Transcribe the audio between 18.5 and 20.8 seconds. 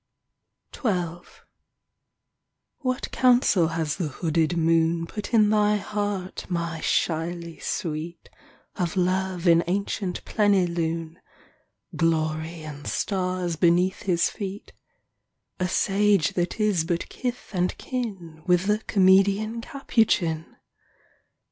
the comedian Capuchin